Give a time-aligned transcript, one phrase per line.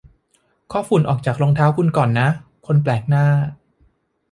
[0.67, 2.27] เคาะฝุ่นออกจากรองเท้าของคุณก่อนนะ
[2.65, 3.25] คนแปลกหน้า